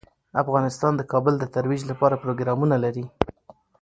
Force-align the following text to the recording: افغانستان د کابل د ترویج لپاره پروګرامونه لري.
افغانستان 0.43 0.93
د 0.95 1.01
کابل 1.11 1.33
د 1.39 1.45
ترویج 1.55 1.81
لپاره 1.91 2.21
پروګرامونه 2.23 2.75
لري. 2.83 3.05